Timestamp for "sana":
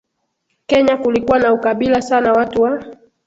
2.01-2.33